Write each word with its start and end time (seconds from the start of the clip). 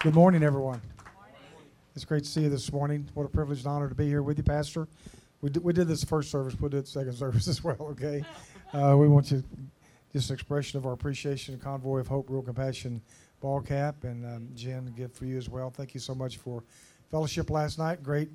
Good 0.00 0.14
morning, 0.14 0.44
everyone. 0.44 0.80
It's 1.96 2.04
great 2.04 2.22
to 2.22 2.30
see 2.30 2.42
you 2.42 2.48
this 2.48 2.70
morning. 2.72 3.08
What 3.14 3.24
a 3.24 3.28
privilege 3.28 3.58
and 3.58 3.66
honor 3.66 3.88
to 3.88 3.96
be 3.96 4.06
here 4.06 4.22
with 4.22 4.38
you, 4.38 4.44
Pastor. 4.44 4.86
We 5.40 5.50
did, 5.50 5.64
we 5.64 5.72
did 5.72 5.88
this 5.88 6.04
first 6.04 6.30
service, 6.30 6.54
we'll 6.60 6.70
do 6.70 6.76
it 6.76 6.86
second 6.86 7.14
service 7.16 7.48
as 7.48 7.64
well, 7.64 7.76
okay? 7.80 8.24
Uh, 8.72 8.94
we 8.96 9.08
want 9.08 9.32
you 9.32 9.42
just 10.12 10.30
an 10.30 10.34
expression 10.34 10.78
of 10.78 10.86
our 10.86 10.92
appreciation 10.92 11.54
and 11.54 11.60
convoy 11.60 11.98
of 11.98 12.06
hope, 12.06 12.28
rural 12.28 12.44
compassion 12.44 13.02
ball 13.40 13.60
cap, 13.60 14.04
and 14.04 14.24
um, 14.24 14.48
Jen, 14.54 14.86
gift 14.96 15.16
for 15.16 15.24
you 15.24 15.36
as 15.36 15.48
well. 15.48 15.68
Thank 15.68 15.94
you 15.94 16.00
so 16.00 16.14
much 16.14 16.36
for 16.36 16.62
fellowship 17.10 17.50
last 17.50 17.76
night. 17.76 18.00
Great 18.00 18.28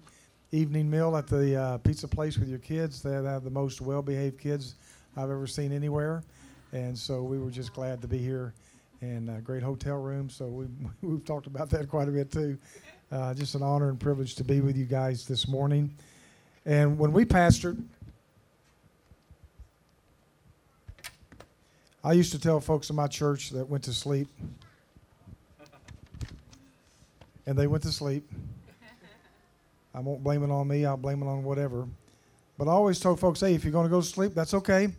evening 0.51 0.89
meal 0.89 1.15
at 1.15 1.27
the 1.27 1.55
uh, 1.55 1.77
pizza 1.77 2.09
place 2.09 2.37
with 2.37 2.49
your 2.49 2.59
kids. 2.59 3.01
They 3.01 3.13
have 3.13 3.45
the 3.45 3.49
most 3.49 3.79
well 3.79 4.01
behaved 4.01 4.37
kids 4.37 4.75
I've 5.15 5.31
ever 5.31 5.47
seen 5.47 5.71
anywhere. 5.71 6.23
And 6.73 6.97
so 6.97 7.23
we 7.23 7.39
were 7.39 7.51
just 7.51 7.71
glad 7.71 8.01
to 8.01 8.07
be 8.09 8.17
here 8.17 8.53
and 9.03 9.43
great 9.43 9.61
hotel 9.61 9.97
room. 9.97 10.29
So 10.29 10.47
we, 10.47 10.67
we've 11.01 11.25
talked 11.25 11.47
about 11.47 11.69
that 11.71 11.89
quite 11.89 12.07
a 12.07 12.11
bit 12.11 12.31
too. 12.31 12.57
Uh, 13.11 13.33
just 13.33 13.53
an 13.53 13.61
honor 13.61 13.89
and 13.89 13.99
privilege 13.99 14.35
to 14.35 14.43
be 14.43 14.61
with 14.61 14.77
you 14.77 14.85
guys 14.85 15.27
this 15.27 15.47
morning. 15.47 15.93
And 16.65 16.97
when 16.97 17.11
we 17.11 17.25
pastored, 17.25 17.83
I 22.03 22.13
used 22.13 22.31
to 22.31 22.39
tell 22.39 22.59
folks 22.59 22.89
in 22.89 22.95
my 22.95 23.07
church 23.07 23.51
that 23.51 23.69
went 23.69 23.83
to 23.85 23.93
sleep, 23.93 24.27
and 27.45 27.57
they 27.57 27.67
went 27.67 27.83
to 27.83 27.91
sleep. 27.91 28.29
I 29.93 29.99
won't 29.99 30.23
blame 30.23 30.43
it 30.43 30.49
on 30.49 30.67
me, 30.67 30.85
I'll 30.85 30.97
blame 30.97 31.21
it 31.21 31.27
on 31.27 31.43
whatever. 31.43 31.87
But 32.57 32.67
I 32.67 32.71
always 32.71 32.99
told 32.99 33.19
folks, 33.19 33.41
hey, 33.41 33.53
if 33.53 33.63
you're 33.63 33.73
going 33.73 33.85
to 33.85 33.89
go 33.89 34.01
to 34.01 34.07
sleep, 34.07 34.33
that's 34.33 34.53
okay. 34.53 34.89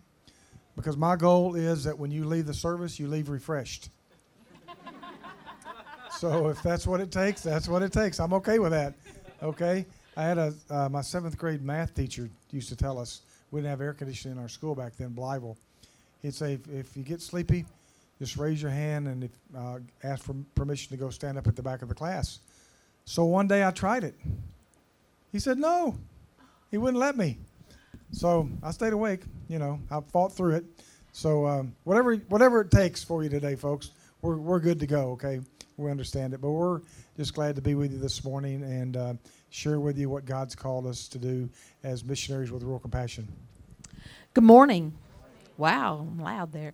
Because 0.76 0.96
my 0.96 1.16
goal 1.16 1.54
is 1.54 1.84
that 1.84 1.98
when 1.98 2.10
you 2.10 2.24
leave 2.24 2.46
the 2.46 2.54
service, 2.54 2.98
you 2.98 3.06
leave 3.06 3.28
refreshed. 3.28 3.90
so 6.18 6.48
if 6.48 6.62
that's 6.62 6.86
what 6.86 7.00
it 7.00 7.12
takes, 7.12 7.42
that's 7.42 7.68
what 7.68 7.82
it 7.82 7.92
takes. 7.92 8.18
I'm 8.18 8.32
okay 8.34 8.58
with 8.58 8.72
that. 8.72 8.94
Okay? 9.42 9.86
I 10.16 10.22
had 10.22 10.38
a 10.38 10.54
uh, 10.70 10.88
my 10.88 11.00
seventh 11.00 11.36
grade 11.36 11.62
math 11.62 11.94
teacher 11.94 12.30
used 12.50 12.68
to 12.68 12.76
tell 12.76 12.98
us 12.98 13.22
we 13.50 13.60
didn't 13.60 13.70
have 13.70 13.80
air 13.80 13.92
conditioning 13.92 14.36
in 14.36 14.42
our 14.42 14.48
school 14.48 14.74
back 14.74 14.96
then, 14.96 15.10
Blytheville. 15.10 15.56
He'd 16.22 16.34
say 16.34 16.54
if, 16.54 16.68
if 16.68 16.96
you 16.96 17.02
get 17.02 17.20
sleepy, 17.20 17.66
just 18.18 18.36
raise 18.36 18.62
your 18.62 18.70
hand 18.70 19.08
and 19.08 19.24
if, 19.24 19.30
uh, 19.56 19.78
ask 20.02 20.24
for 20.24 20.34
permission 20.54 20.90
to 20.90 20.96
go 20.96 21.10
stand 21.10 21.36
up 21.36 21.46
at 21.46 21.56
the 21.56 21.62
back 21.62 21.82
of 21.82 21.88
the 21.88 21.94
class. 21.94 22.40
So 23.04 23.24
one 23.24 23.46
day 23.46 23.64
I 23.64 23.70
tried 23.70 24.04
it. 24.04 24.14
He 25.30 25.38
said 25.38 25.58
no. 25.58 25.98
He 26.70 26.78
wouldn't 26.78 26.98
let 26.98 27.16
me. 27.16 27.38
So 28.14 28.48
I 28.62 28.70
stayed 28.70 28.92
awake. 28.92 29.22
You 29.48 29.58
know, 29.58 29.80
I 29.90 30.00
fought 30.00 30.32
through 30.32 30.54
it. 30.54 30.64
So 31.12 31.46
um, 31.46 31.74
whatever 31.82 32.14
whatever 32.28 32.60
it 32.60 32.70
takes 32.70 33.02
for 33.02 33.22
you 33.24 33.28
today, 33.28 33.56
folks, 33.56 33.90
we're 34.22 34.36
we're 34.36 34.60
good 34.60 34.78
to 34.80 34.86
go. 34.86 35.10
Okay, 35.12 35.40
we 35.76 35.90
understand 35.90 36.32
it, 36.32 36.40
but 36.40 36.50
we're 36.50 36.80
just 37.16 37.34
glad 37.34 37.56
to 37.56 37.62
be 37.62 37.74
with 37.74 37.92
you 37.92 37.98
this 37.98 38.24
morning 38.24 38.62
and 38.62 38.96
uh, 38.96 39.14
share 39.50 39.80
with 39.80 39.98
you 39.98 40.08
what 40.08 40.24
God's 40.24 40.54
called 40.54 40.86
us 40.86 41.08
to 41.08 41.18
do 41.18 41.48
as 41.82 42.04
missionaries 42.04 42.52
with 42.52 42.62
Rural 42.62 42.78
Compassion. 42.78 43.28
Good 44.32 44.44
morning. 44.44 44.94
Wow, 45.56 46.06
I'm 46.08 46.18
loud 46.18 46.52
there. 46.52 46.72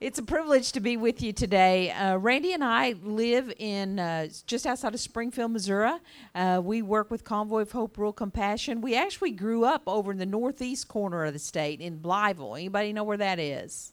It's 0.00 0.20
a 0.20 0.22
privilege 0.22 0.70
to 0.72 0.80
be 0.80 0.96
with 0.96 1.22
you 1.22 1.32
today. 1.32 1.90
Uh, 1.90 2.18
Randy 2.18 2.52
and 2.52 2.62
I 2.62 2.94
live 3.02 3.52
in 3.58 3.98
uh, 3.98 4.28
just 4.46 4.64
outside 4.64 4.94
of 4.94 5.00
Springfield, 5.00 5.50
Missouri. 5.50 5.90
Uh, 6.36 6.60
we 6.62 6.82
work 6.82 7.10
with 7.10 7.24
Convoy 7.24 7.62
of 7.62 7.72
Hope 7.72 7.98
Rural 7.98 8.12
Compassion. 8.12 8.80
We 8.80 8.94
actually 8.94 9.32
grew 9.32 9.64
up 9.64 9.82
over 9.88 10.12
in 10.12 10.18
the 10.18 10.24
northeast 10.24 10.86
corner 10.86 11.24
of 11.24 11.32
the 11.32 11.40
state 11.40 11.80
in 11.80 11.98
Blytheville. 11.98 12.56
Anybody 12.56 12.92
know 12.92 13.02
where 13.02 13.16
that 13.16 13.40
is? 13.40 13.92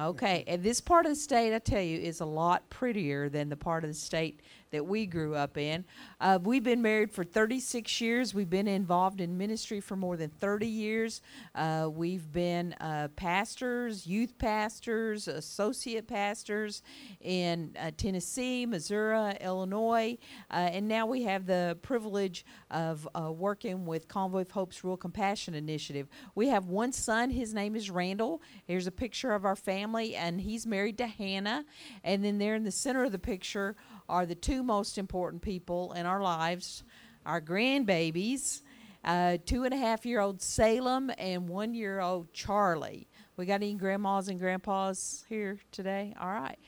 Okay, 0.00 0.42
and 0.48 0.64
this 0.64 0.80
part 0.80 1.06
of 1.06 1.12
the 1.12 1.16
state, 1.16 1.54
I 1.54 1.60
tell 1.60 1.80
you, 1.80 2.00
is 2.00 2.18
a 2.18 2.24
lot 2.26 2.68
prettier 2.68 3.28
than 3.28 3.50
the 3.50 3.56
part 3.56 3.84
of 3.84 3.90
the 3.90 3.94
state 3.94 4.40
that 4.70 4.86
we 4.86 5.06
grew 5.06 5.34
up 5.34 5.56
in. 5.56 5.84
Uh, 6.20 6.38
we've 6.42 6.62
been 6.62 6.82
married 6.82 7.10
for 7.10 7.24
36 7.24 8.00
years. 8.00 8.34
We've 8.34 8.50
been 8.50 8.68
involved 8.68 9.20
in 9.20 9.36
ministry 9.36 9.80
for 9.80 9.96
more 9.96 10.16
than 10.16 10.30
30 10.30 10.66
years. 10.66 11.22
Uh, 11.54 11.88
we've 11.90 12.30
been 12.30 12.74
uh, 12.74 13.08
pastors, 13.16 14.06
youth 14.06 14.38
pastors, 14.38 15.28
associate 15.28 16.06
pastors 16.06 16.82
in 17.20 17.76
uh, 17.80 17.90
Tennessee, 17.96 18.66
Missouri, 18.66 19.36
Illinois, 19.40 20.16
uh, 20.50 20.54
and 20.54 20.86
now 20.86 21.06
we 21.06 21.22
have 21.24 21.46
the 21.46 21.76
privilege 21.82 22.44
of 22.70 23.08
uh, 23.14 23.32
working 23.32 23.86
with 23.86 24.08
Convoy 24.08 24.42
of 24.42 24.50
Hope's 24.50 24.84
Rural 24.84 24.96
Compassion 24.96 25.54
Initiative. 25.54 26.08
We 26.34 26.48
have 26.48 26.66
one 26.66 26.92
son. 26.92 27.30
His 27.30 27.52
name 27.54 27.74
is 27.74 27.90
Randall. 27.90 28.42
Here's 28.66 28.86
a 28.86 28.92
picture 28.92 29.32
of 29.32 29.44
our 29.44 29.56
family, 29.56 30.14
and 30.14 30.40
he's 30.40 30.66
married 30.66 30.98
to 30.98 31.06
Hannah. 31.06 31.64
And 32.04 32.24
then 32.24 32.38
there 32.38 32.54
in 32.54 32.64
the 32.64 32.70
center 32.70 33.04
of 33.04 33.12
the 33.12 33.18
picture 33.18 33.76
are 34.10 34.26
the 34.26 34.34
two 34.34 34.62
most 34.62 34.98
important 34.98 35.40
people 35.40 35.92
in 35.92 36.04
our 36.04 36.20
lives 36.20 36.82
our 37.26 37.40
grandbabies, 37.40 38.62
uh, 39.04 39.36
two 39.44 39.64
and 39.64 39.74
a 39.74 39.76
half 39.76 40.06
year 40.06 40.20
old 40.20 40.40
Salem 40.40 41.10
and 41.18 41.48
one 41.48 41.74
year 41.74 42.00
old 42.00 42.32
Charlie. 42.32 43.08
We 43.36 43.46
got 43.46 43.56
any 43.56 43.74
grandmas 43.74 44.28
and 44.28 44.38
grandpas 44.38 45.24
here 45.28 45.58
today? 45.70 46.14
All 46.20 46.28
right. 46.32 46.58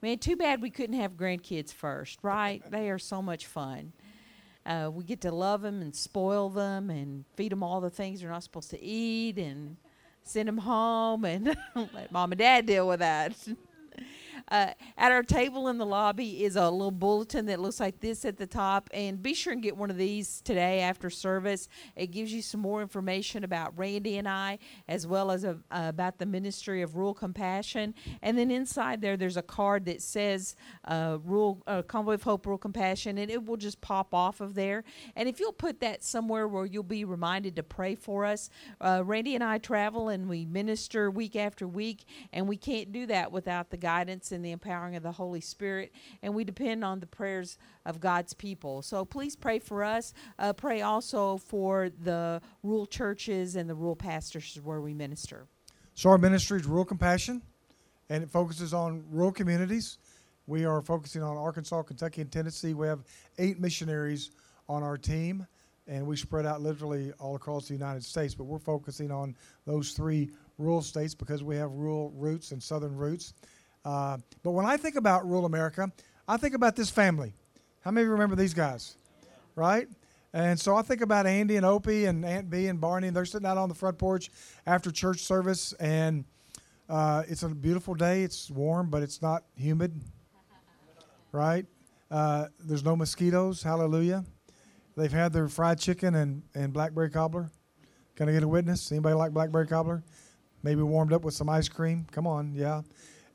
Man, 0.00 0.18
too 0.18 0.36
bad 0.36 0.62
we 0.62 0.70
couldn't 0.70 0.98
have 0.98 1.12
grandkids 1.12 1.72
first, 1.72 2.18
right? 2.22 2.62
they 2.70 2.88
are 2.88 2.98
so 2.98 3.20
much 3.20 3.46
fun. 3.46 3.92
Uh, 4.64 4.90
we 4.92 5.04
get 5.04 5.20
to 5.20 5.30
love 5.30 5.62
them 5.62 5.82
and 5.82 5.94
spoil 5.94 6.48
them 6.48 6.88
and 6.90 7.24
feed 7.36 7.52
them 7.52 7.62
all 7.62 7.80
the 7.80 7.90
things 7.90 8.20
they're 8.20 8.30
not 8.30 8.42
supposed 8.42 8.70
to 8.70 8.82
eat 8.82 9.38
and 9.38 9.76
send 10.22 10.48
them 10.48 10.58
home 10.58 11.24
and 11.24 11.56
let 11.94 12.10
mom 12.10 12.32
and 12.32 12.38
dad 12.38 12.66
deal 12.66 12.88
with 12.88 13.00
that. 13.00 13.36
Uh, 14.48 14.72
at 14.96 15.12
our 15.12 15.22
table 15.22 15.68
in 15.68 15.78
the 15.78 15.86
lobby 15.86 16.44
is 16.44 16.56
a 16.56 16.70
little 16.70 16.90
bulletin 16.90 17.46
that 17.46 17.60
looks 17.60 17.80
like 17.80 18.00
this 18.00 18.24
at 18.24 18.36
the 18.36 18.46
top. 18.46 18.90
And 18.92 19.22
be 19.22 19.34
sure 19.34 19.52
and 19.52 19.62
get 19.62 19.76
one 19.76 19.90
of 19.90 19.96
these 19.96 20.40
today 20.42 20.80
after 20.80 21.10
service. 21.10 21.68
It 21.94 22.08
gives 22.08 22.32
you 22.32 22.42
some 22.42 22.60
more 22.60 22.82
information 22.82 23.44
about 23.44 23.76
Randy 23.78 24.18
and 24.18 24.28
I, 24.28 24.58
as 24.88 25.06
well 25.06 25.30
as 25.30 25.44
a, 25.44 25.58
uh, 25.70 25.86
about 25.88 26.18
the 26.18 26.26
Ministry 26.26 26.82
of 26.82 26.96
Rural 26.96 27.14
Compassion. 27.14 27.94
And 28.22 28.36
then 28.36 28.50
inside 28.50 29.00
there, 29.00 29.16
there's 29.16 29.36
a 29.36 29.42
card 29.42 29.84
that 29.86 30.02
says 30.02 30.56
uh, 30.84 31.18
Rural 31.24 31.62
uh, 31.66 31.82
Convoy 31.82 32.14
of 32.14 32.22
Hope, 32.22 32.46
Rural 32.46 32.58
Compassion, 32.58 33.18
and 33.18 33.30
it 33.30 33.44
will 33.44 33.56
just 33.56 33.80
pop 33.80 34.14
off 34.14 34.40
of 34.40 34.54
there. 34.54 34.84
And 35.14 35.28
if 35.28 35.40
you'll 35.40 35.52
put 35.52 35.80
that 35.80 36.04
somewhere 36.04 36.48
where 36.48 36.66
you'll 36.66 36.82
be 36.82 37.04
reminded 37.04 37.56
to 37.56 37.62
pray 37.62 37.94
for 37.94 38.24
us, 38.24 38.50
uh, 38.80 39.02
Randy 39.04 39.34
and 39.34 39.44
I 39.44 39.58
travel 39.58 40.08
and 40.08 40.28
we 40.28 40.44
minister 40.44 41.10
week 41.10 41.36
after 41.36 41.66
week, 41.66 42.04
and 42.32 42.48
we 42.48 42.56
can't 42.56 42.92
do 42.92 43.06
that 43.06 43.32
without 43.32 43.70
the 43.70 43.76
guidance 43.76 44.25
and 44.32 44.44
the 44.44 44.52
empowering 44.52 44.96
of 44.96 45.02
the 45.02 45.12
Holy 45.12 45.40
Spirit, 45.40 45.92
and 46.22 46.34
we 46.34 46.44
depend 46.44 46.84
on 46.84 47.00
the 47.00 47.06
prayers 47.06 47.58
of 47.84 48.00
God's 48.00 48.34
people. 48.34 48.82
So 48.82 49.04
please 49.04 49.36
pray 49.36 49.58
for 49.58 49.84
us. 49.84 50.12
Uh, 50.38 50.52
pray 50.52 50.82
also 50.82 51.36
for 51.36 51.90
the 52.02 52.40
rural 52.62 52.86
churches 52.86 53.56
and 53.56 53.68
the 53.68 53.74
rural 53.74 53.96
pastors 53.96 54.58
where 54.62 54.80
we 54.80 54.94
minister. 54.94 55.46
So 55.94 56.10
our 56.10 56.18
ministry 56.18 56.60
is 56.60 56.66
Rural 56.66 56.84
Compassion, 56.84 57.40
and 58.10 58.22
it 58.22 58.30
focuses 58.30 58.74
on 58.74 59.04
rural 59.10 59.32
communities. 59.32 59.98
We 60.46 60.64
are 60.64 60.82
focusing 60.82 61.22
on 61.22 61.36
Arkansas, 61.36 61.82
Kentucky, 61.82 62.20
and 62.20 62.30
Tennessee. 62.30 62.74
We 62.74 62.86
have 62.86 63.00
eight 63.38 63.58
missionaries 63.58 64.30
on 64.68 64.82
our 64.82 64.96
team, 64.96 65.46
and 65.88 66.06
we 66.06 66.16
spread 66.16 66.46
out 66.46 66.60
literally 66.60 67.12
all 67.18 67.34
across 67.34 67.66
the 67.66 67.74
United 67.74 68.04
States. 68.04 68.34
But 68.34 68.44
we're 68.44 68.58
focusing 68.58 69.10
on 69.10 69.34
those 69.64 69.92
three 69.92 70.30
rural 70.58 70.82
states 70.82 71.14
because 71.14 71.42
we 71.42 71.56
have 71.56 71.72
rural 71.72 72.12
roots 72.14 72.52
and 72.52 72.62
southern 72.62 72.96
roots. 72.96 73.34
Uh, 73.86 74.18
but 74.42 74.50
when 74.50 74.66
I 74.66 74.76
think 74.76 74.96
about 74.96 75.24
rural 75.28 75.46
America, 75.46 75.92
I 76.26 76.36
think 76.38 76.54
about 76.54 76.74
this 76.74 76.90
family. 76.90 77.32
How 77.82 77.92
many 77.92 78.02
of 78.02 78.08
you 78.08 78.12
remember 78.12 78.34
these 78.34 78.52
guys? 78.52 78.96
Right? 79.54 79.86
And 80.32 80.58
so 80.58 80.74
I 80.74 80.82
think 80.82 81.02
about 81.02 81.24
Andy 81.24 81.56
and 81.56 81.64
Opie 81.64 82.06
and 82.06 82.24
Aunt 82.24 82.50
Bee 82.50 82.66
and 82.66 82.80
Barney, 82.80 83.10
they're 83.10 83.24
sitting 83.24 83.46
out 83.46 83.56
on 83.56 83.68
the 83.68 83.76
front 83.76 83.96
porch 83.96 84.28
after 84.66 84.90
church 84.90 85.20
service, 85.20 85.72
and 85.74 86.24
uh, 86.88 87.22
it's 87.28 87.44
a 87.44 87.48
beautiful 87.48 87.94
day. 87.94 88.22
It's 88.22 88.50
warm, 88.50 88.90
but 88.90 89.04
it's 89.04 89.22
not 89.22 89.44
humid. 89.54 89.98
Right? 91.30 91.64
Uh, 92.10 92.46
there's 92.58 92.84
no 92.84 92.96
mosquitoes. 92.96 93.62
Hallelujah. 93.62 94.24
They've 94.96 95.12
had 95.12 95.32
their 95.32 95.46
fried 95.46 95.78
chicken 95.78 96.16
and, 96.16 96.42
and 96.56 96.72
blackberry 96.72 97.10
cobbler. 97.10 97.50
Can 98.16 98.28
I 98.28 98.32
get 98.32 98.42
a 98.42 98.48
witness? 98.48 98.90
Anybody 98.90 99.14
like 99.14 99.32
blackberry 99.32 99.68
cobbler? 99.68 100.02
Maybe 100.64 100.82
warmed 100.82 101.12
up 101.12 101.22
with 101.22 101.34
some 101.34 101.48
ice 101.48 101.68
cream. 101.68 102.06
Come 102.10 102.26
on, 102.26 102.52
yeah. 102.52 102.82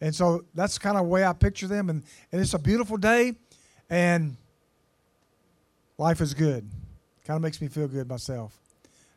And 0.01 0.13
so 0.13 0.43
that's 0.55 0.77
kind 0.77 0.97
of 0.97 1.03
the 1.03 1.09
way 1.09 1.23
I 1.23 1.31
picture 1.31 1.67
them. 1.67 1.89
And, 1.89 2.03
and 2.31 2.41
it's 2.41 2.53
a 2.53 2.59
beautiful 2.59 2.97
day, 2.97 3.35
and 3.89 4.35
life 5.97 6.19
is 6.19 6.33
good. 6.33 6.69
Kind 7.25 7.35
of 7.35 7.41
makes 7.41 7.61
me 7.61 7.67
feel 7.67 7.87
good 7.87 8.09
myself. 8.09 8.57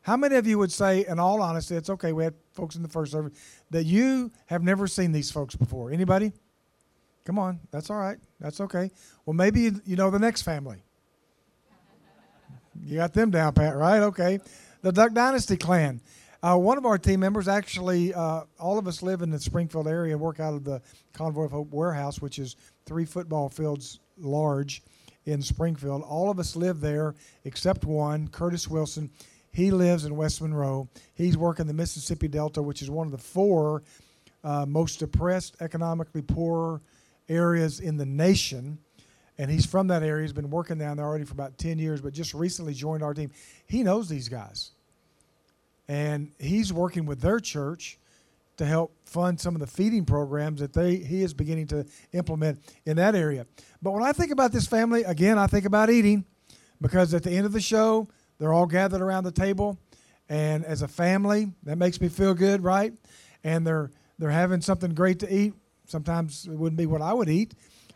How 0.03 0.15
many 0.15 0.35
of 0.35 0.45
you 0.45 0.59
would 0.59 0.71
say, 0.71 1.03
in 1.07 1.17
all 1.17 1.41
honesty, 1.41 1.75
it's 1.75 1.89
okay, 1.89 2.13
we 2.13 2.23
had 2.23 2.35
folks 2.53 2.75
in 2.75 2.83
the 2.83 2.87
first 2.87 3.11
service, 3.11 3.33
that 3.71 3.85
you 3.85 4.31
have 4.45 4.61
never 4.61 4.85
seen 4.85 5.11
these 5.11 5.31
folks 5.31 5.55
before? 5.55 5.91
Anybody? 5.91 6.31
Come 7.23 7.39
on, 7.39 7.59
that's 7.71 7.89
all 7.89 7.97
right. 7.97 8.19
That's 8.39 8.61
okay. 8.61 8.91
Well, 9.25 9.33
maybe 9.33 9.61
you, 9.61 9.81
you 9.83 9.95
know 9.95 10.11
the 10.11 10.19
next 10.19 10.43
family. 10.43 10.77
You 12.83 12.97
got 12.97 13.13
them 13.13 13.31
down 13.31 13.53
pat, 13.53 13.75
right? 13.75 14.01
Okay. 14.01 14.39
The 14.83 14.91
Duck 14.91 15.13
Dynasty 15.13 15.57
clan. 15.57 16.01
Uh, 16.45 16.55
one 16.55 16.77
of 16.77 16.85
our 16.85 16.99
team 16.99 17.19
members, 17.21 17.47
actually, 17.47 18.13
uh, 18.13 18.41
all 18.59 18.77
of 18.77 18.87
us 18.87 19.01
live 19.01 19.23
in 19.23 19.31
the 19.31 19.39
Springfield 19.39 19.87
area 19.87 20.13
and 20.13 20.21
work 20.21 20.39
out 20.39 20.53
of 20.53 20.63
the 20.63 20.79
Convoy 21.11 21.45
of 21.45 21.51
Hope 21.51 21.71
warehouse, 21.71 22.21
which 22.21 22.37
is 22.37 22.55
three 22.85 23.03
football 23.03 23.49
fields 23.49 23.99
large 24.19 24.83
in 25.25 25.41
Springfield. 25.41 26.03
All 26.03 26.29
of 26.29 26.37
us 26.37 26.55
live 26.55 26.81
there 26.81 27.15
except 27.45 27.83
one, 27.83 28.27
Curtis 28.27 28.67
Wilson. 28.67 29.09
He 29.53 29.71
lives 29.71 30.05
in 30.05 30.15
West 30.15 30.39
Monroe. 30.39 30.87
He's 31.15 31.35
working 31.35 31.65
the 31.65 31.73
Mississippi 31.73 32.27
Delta, 32.27 32.61
which 32.61 32.83
is 32.83 32.91
one 32.91 33.07
of 33.07 33.11
the 33.11 33.17
four 33.17 33.81
uh, 34.43 34.67
most 34.67 34.99
depressed, 34.99 35.55
economically 35.61 36.21
poor 36.21 36.79
areas 37.27 37.79
in 37.79 37.97
the 37.97 38.05
nation. 38.05 38.77
And 39.39 39.49
he's 39.49 39.65
from 39.65 39.87
that 39.87 40.03
area. 40.03 40.21
He's 40.21 40.31
been 40.31 40.51
working 40.51 40.77
down 40.77 40.97
there 40.97 41.07
already 41.07 41.25
for 41.25 41.33
about 41.33 41.57
10 41.57 41.79
years, 41.79 42.01
but 42.01 42.13
just 42.13 42.35
recently 42.35 42.75
joined 42.75 43.01
our 43.01 43.15
team. 43.15 43.31
He 43.65 43.81
knows 43.81 44.07
these 44.07 44.29
guys. 44.29 44.74
And 45.87 46.31
he's 46.39 46.73
working 46.73 47.05
with 47.05 47.21
their 47.21 47.39
church 47.39 47.99
to 48.57 48.65
help 48.65 48.95
fund 49.05 49.39
some 49.39 49.53
of 49.55 49.59
the 49.59 49.67
feeding 49.67 50.05
programs 50.05 50.61
that 50.61 50.73
they 50.73 50.95
he 50.95 51.21
is 51.21 51.33
beginning 51.33 51.67
to 51.67 51.85
implement 52.13 52.59
in 52.85 52.97
that 52.97 53.13
area. 53.13 53.45
But 53.81 53.91
when 53.91 54.03
I 54.03 54.13
think 54.13 54.31
about 54.31 54.51
this 54.51 54.65
family, 54.65 55.03
again, 55.03 55.37
I 55.37 55.47
think 55.47 55.65
about 55.65 55.89
eating 55.89 56.25
because 56.81 57.13
at 57.13 57.23
the 57.23 57.31
end 57.31 57.45
of 57.45 57.51
the 57.51 57.61
show, 57.61 58.07
they're 58.39 58.53
all 58.53 58.65
gathered 58.65 59.01
around 59.01 59.25
the 59.25 59.31
table 59.31 59.77
and 60.29 60.65
as 60.65 60.81
a 60.81 60.87
family, 60.87 61.51
that 61.63 61.77
makes 61.77 62.01
me 62.01 62.09
feel 62.09 62.33
good, 62.33 62.63
right? 62.63 62.93
And 63.43 63.65
they're 63.65 63.91
they're 64.17 64.31
having 64.31 64.61
something 64.61 64.93
great 64.93 65.19
to 65.19 65.33
eat. 65.33 65.53
Sometimes 65.85 66.47
it 66.47 66.57
wouldn't 66.57 66.77
be 66.77 66.85
what 66.85 67.01
I 67.01 67.13
would 67.13 67.29
eat, 67.29 67.53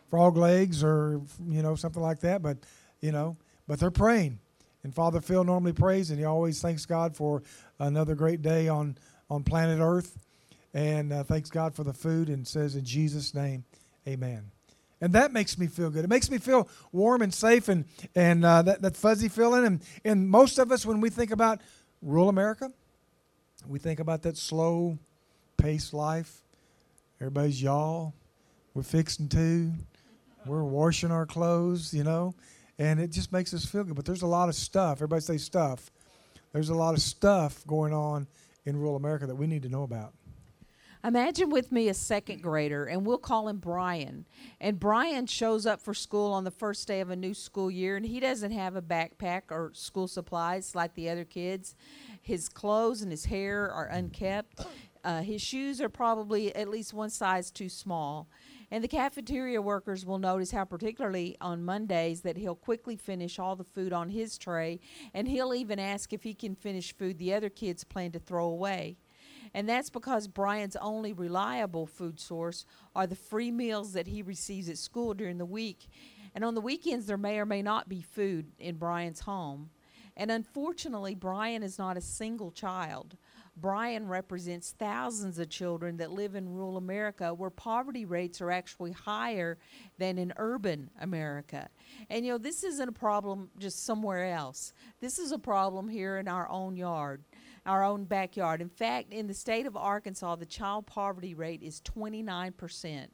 frog 0.10 0.38
legs 0.38 0.84
or 0.84 1.22
you 1.48 1.64
know 1.64 1.76
something 1.76 2.02
like 2.02 2.20
that, 2.20 2.42
but 2.42 2.58
you 3.02 3.12
know, 3.12 3.38
but 3.68 3.80
they're 3.80 3.92
praying. 3.92 4.40
And 4.84 4.96
Father 4.96 5.22
Phil 5.22 5.44
normally 5.44 5.74
prays, 5.74 6.10
and 6.10 6.20
he 6.20 6.26
always 6.26 6.62
thanks 6.62 6.86
God 6.86 7.16
for 7.16 7.44
another 7.80 8.16
great 8.16 8.42
day 8.42 8.68
on 8.68 8.98
on 9.30 9.44
planet 9.44 9.80
Earth 9.80 10.18
and 10.74 11.12
uh, 11.12 11.24
thanks 11.24 11.50
God 11.50 11.76
for 11.76 11.84
the 11.84 11.94
food 11.94 12.30
and 12.30 12.48
says, 12.48 12.76
In 12.76 12.86
Jesus' 12.86 13.34
name, 13.34 13.64
amen. 14.08 14.52
And 15.02 15.14
that 15.14 15.32
makes 15.32 15.58
me 15.58 15.68
feel 15.68 15.90
good. 15.90 16.04
It 16.04 16.10
makes 16.10 16.30
me 16.30 16.40
feel 16.40 16.68
warm 16.92 17.22
and 17.22 17.34
safe 17.34 17.70
and, 17.70 17.86
and 18.16 18.44
uh, 18.44 18.62
that, 18.64 18.82
that 18.82 18.98
fuzzy 18.98 19.30
feeling. 19.30 19.66
And, 19.66 19.82
and 20.04 20.30
most 20.30 20.58
of 20.58 20.72
us, 20.72 20.86
when 20.86 21.00
we 21.00 21.10
think 21.10 21.32
about 21.32 21.62
rural 22.02 22.28
America, 22.28 22.72
we 23.68 23.80
think 23.80 24.00
about 24.00 24.24
that 24.24 24.36
slow 24.36 24.98
paced 25.58 25.94
life. 25.94 26.42
Everybody's 27.22 27.62
y'all. 27.62 28.14
We're 28.74 28.84
fixing 28.84 29.30
to. 29.30 29.72
We're 30.46 30.64
washing 30.64 31.12
our 31.12 31.26
clothes, 31.26 31.94
you 31.94 32.04
know. 32.04 32.36
And 32.80 33.00
it 33.00 33.12
just 33.12 33.32
makes 33.32 33.54
us 33.54 33.66
feel 33.66 33.84
good. 33.84 33.96
But 33.96 34.06
there's 34.06 34.24
a 34.24 34.28
lot 34.28 34.50
of 34.50 34.56
stuff. 34.56 34.98
Everybody 34.98 35.22
say 35.22 35.38
stuff. 35.38 35.92
There's 36.54 36.70
a 36.70 36.76
lot 36.76 36.96
of 36.96 37.02
stuff 37.02 37.68
going 37.68 37.94
on 37.94 38.28
in 38.66 38.78
rural 38.78 38.96
America 38.96 39.28
that 39.28 39.36
we 39.36 39.46
need 39.46 39.62
to 39.64 39.70
know 39.70 39.84
about. 39.84 40.14
Imagine 41.02 41.50
with 41.50 41.72
me 41.72 41.88
a 41.88 41.94
second 41.94 42.42
grader, 42.42 42.84
and 42.84 43.06
we'll 43.06 43.18
call 43.18 43.48
him 43.48 43.58
Brian. 43.58 44.26
And 44.60 44.78
Brian 44.80 45.28
shows 45.28 45.66
up 45.66 45.82
for 45.82 45.94
school 45.94 46.34
on 46.34 46.44
the 46.44 46.52
first 46.52 46.90
day 46.90 47.00
of 47.00 47.10
a 47.10 47.16
new 47.16 47.34
school 47.34 47.72
year, 47.72 47.96
and 47.96 48.06
he 48.06 48.20
doesn't 48.20 48.52
have 48.52 48.76
a 48.76 48.82
backpack 48.82 49.44
or 49.50 49.72
school 49.74 50.10
supplies 50.10 50.76
like 50.76 50.96
the 50.96 51.10
other 51.10 51.24
kids. 51.24 51.74
His 52.22 52.50
clothes 52.50 53.02
and 53.02 53.12
his 53.12 53.26
hair 53.26 53.72
are 53.72 53.86
unkept. 53.86 54.66
Uh, 55.02 55.22
his 55.22 55.42
shoes 55.42 55.80
are 55.80 55.88
probably 55.88 56.54
at 56.54 56.68
least 56.68 56.94
one 56.94 57.10
size 57.10 57.50
too 57.50 57.70
small. 57.70 58.28
And 58.72 58.84
the 58.84 58.88
cafeteria 58.88 59.62
workers 59.62 60.06
will 60.06 60.20
notice 60.20 60.52
how, 60.52 60.64
particularly 60.64 61.36
on 61.42 61.66
Mondays, 61.66 62.22
that 62.22 62.38
he'll 62.38 62.56
quickly 62.56 62.96
finish 62.96 63.40
all 63.40 63.56
the 63.56 63.64
food 63.64 63.92
on 63.92 64.10
his 64.10 64.38
tray, 64.38 64.80
and 65.14 65.28
he'll 65.28 65.54
even 65.54 65.80
ask 65.80 66.14
if 66.14 66.24
he 66.24 66.36
can 66.36 66.54
finish 66.56 66.96
food 66.96 67.18
the 67.18 67.34
other 67.34 67.50
kids 67.50 67.84
plan 67.84 68.12
to 68.12 68.20
throw 68.20 68.46
away. 68.46 68.98
And 69.54 69.68
that's 69.68 69.90
because 69.90 70.28
Brian's 70.28 70.76
only 70.76 71.14
reliable 71.14 71.88
food 71.88 72.20
source 72.20 72.66
are 72.96 73.08
the 73.08 73.16
free 73.16 73.50
meals 73.50 73.94
that 73.94 74.08
he 74.08 74.22
receives 74.22 74.70
at 74.70 74.78
school 74.78 75.16
during 75.16 75.40
the 75.40 75.46
week. 75.46 75.88
And 76.36 76.44
on 76.44 76.54
the 76.54 76.62
weekends, 76.62 77.08
there 77.08 77.18
may 77.18 77.40
or 77.40 77.46
may 77.46 77.64
not 77.64 77.90
be 77.90 78.02
food 78.02 78.52
in 78.60 78.76
Brian's 78.76 79.22
home. 79.22 79.72
And 80.16 80.30
unfortunately, 80.30 81.16
Brian 81.16 81.64
is 81.64 81.80
not 81.80 81.98
a 81.98 82.02
single 82.02 82.52
child. 82.52 83.18
Brian 83.62 84.08
represents 84.08 84.74
thousands 84.78 85.40
of 85.40 85.50
children 85.50 85.98
that 85.98 86.12
live 86.12 86.36
in 86.36 86.50
rural 86.50 86.78
America 86.78 87.34
where 87.34 87.50
poverty 87.50 88.06
rates 88.06 88.42
are 88.42 88.52
actually 88.52 88.92
higher 88.92 89.58
than 89.98 90.18
in 90.18 90.34
urban 90.38 90.90
America. 91.02 91.70
And 92.10 92.26
you 92.26 92.32
know, 92.32 92.38
this 92.38 92.64
isn't 92.64 92.90
a 92.90 92.94
problem 92.94 93.50
just 93.58 93.86
somewhere 93.86 94.32
else. 94.32 94.74
This 95.00 95.20
is 95.20 95.32
a 95.32 95.40
problem 95.40 95.88
here 95.88 96.18
in 96.18 96.28
our 96.28 96.50
own 96.50 96.76
yard 96.76 97.24
our 97.66 97.84
own 97.84 98.06
backyard. 98.06 98.62
In 98.62 98.70
fact, 98.70 99.14
in 99.14 99.28
the 99.28 99.34
state 99.34 99.66
of 99.66 99.78
Arkansas, 99.78 100.38
the 100.38 100.46
child 100.46 100.88
poverty 100.88 101.36
rate 101.36 101.62
is 101.62 101.82
29%. 101.82 103.08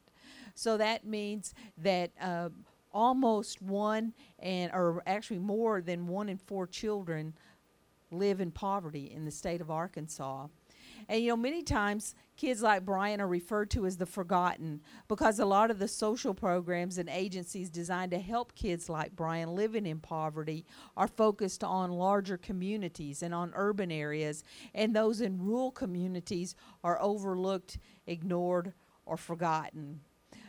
So 0.54 0.78
that 0.78 1.06
means 1.06 1.52
that 1.78 2.12
uh, 2.20 2.48
almost 2.92 3.60
one 3.60 4.14
and 4.38 4.72
or 4.72 5.02
actually 5.06 5.38
more 5.38 5.82
than 5.82 6.06
one 6.06 6.28
in 6.28 6.38
four 6.38 6.66
children 6.66 7.34
live 8.10 8.40
in 8.40 8.50
poverty 8.50 9.10
in 9.12 9.24
the 9.24 9.30
state 9.30 9.60
of 9.60 9.70
Arkansas. 9.70 10.46
And 11.08 11.22
you 11.22 11.28
know, 11.28 11.36
many 11.36 11.62
times 11.62 12.14
kids 12.36 12.62
like 12.62 12.84
Brian 12.84 13.20
are 13.20 13.28
referred 13.28 13.70
to 13.70 13.86
as 13.86 13.96
the 13.96 14.06
forgotten 14.06 14.80
because 15.08 15.38
a 15.38 15.44
lot 15.44 15.70
of 15.70 15.78
the 15.78 15.88
social 15.88 16.34
programs 16.34 16.98
and 16.98 17.08
agencies 17.08 17.70
designed 17.70 18.10
to 18.10 18.18
help 18.18 18.54
kids 18.54 18.88
like 18.88 19.14
Brian 19.14 19.54
living 19.54 19.86
in 19.86 20.00
poverty 20.00 20.64
are 20.96 21.08
focused 21.08 21.62
on 21.62 21.90
larger 21.90 22.36
communities 22.36 23.22
and 23.22 23.34
on 23.34 23.52
urban 23.54 23.92
areas, 23.92 24.42
and 24.74 24.94
those 24.94 25.20
in 25.20 25.38
rural 25.38 25.70
communities 25.70 26.54
are 26.82 27.00
overlooked, 27.00 27.78
ignored, 28.06 28.72
or 29.04 29.16
forgotten. 29.16 30.00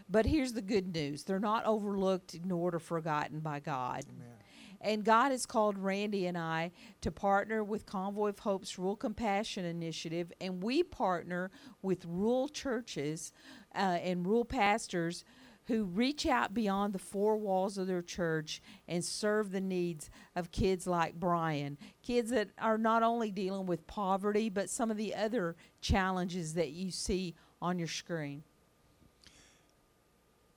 But 0.09 0.25
here's 0.25 0.54
the 0.54 0.62
good 0.62 0.94
news 0.94 1.24
they're 1.24 1.39
not 1.39 1.65
overlooked, 1.65 2.33
ignored, 2.33 2.74
or 2.75 2.80
forgotten 2.80 3.39
by 3.42 3.59
God. 3.59 4.06
Amen. 4.09 4.36
And 4.81 5.03
God 5.03 5.31
has 5.31 5.45
called 5.45 5.77
Randy 5.77 6.27
and 6.27 6.38
I 6.38 6.71
to 7.01 7.12
partner 7.12 7.63
with 7.63 7.85
Convoy 7.85 8.29
of 8.29 8.39
Hope's 8.39 8.77
Rural 8.77 8.95
Compassion 8.95 9.65
Initiative, 9.65 10.31
and 10.39 10.63
we 10.63 10.83
partner 10.83 11.51
with 11.81 12.06
rural 12.06 12.47
churches 12.47 13.31
uh, 13.75 14.00
and 14.01 14.25
rural 14.25 14.45
pastors 14.45 15.24
who 15.68 15.83
reach 15.83 16.25
out 16.25 16.53
beyond 16.53 16.94
the 16.94 17.00
four 17.00 17.38
walls 17.38 17.77
of 17.77 17.88
their 17.88 18.01
church 18.01 18.62
and 18.88 19.03
serve 19.03 19.51
the 19.51 19.59
needs 19.59 20.09
of 20.35 20.51
kids 20.51 20.88
like 20.88 21.15
Brian. 21.15 21.77
Kids 22.01 22.31
that 22.31 22.50
are 22.57 22.77
not 22.77 23.03
only 23.03 23.31
dealing 23.31 23.65
with 23.65 23.85
poverty, 23.85 24.50
but 24.50 24.69
some 24.69 24.89
of 24.89 24.95
the 24.95 25.13
other 25.13 25.57
challenges 25.81 26.53
that 26.53 26.69
you 26.69 26.89
see 26.89 27.35
on 27.62 27.77
your 27.77 27.88
screen. 27.88 28.44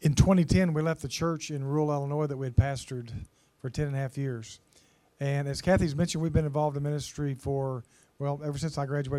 In 0.01 0.15
2010, 0.15 0.73
we 0.73 0.81
left 0.81 1.03
the 1.03 1.09
church 1.09 1.51
in 1.51 1.65
rural 1.65 1.91
Illinois 1.91 2.27
that 2.27 2.37
we 2.37 2.47
had 2.47 2.57
pastored 2.57 3.11
for 3.61 3.71
10 3.71 3.87
and 3.87 3.97
a 3.97 3.99
half 3.99 4.19
years. 4.19 4.61
And 5.21 5.49
as 5.49 5.61
Kathy's 5.61 5.95
mentioned, 5.95 6.23
we've 6.23 6.33
been 6.33 6.47
involved 6.47 6.77
in 6.77 6.83
ministry 6.83 7.35
for, 7.35 7.85
well, 8.19 8.41
ever 8.45 8.59
since 8.59 8.79
I 8.79 8.87
graduated 8.87 9.09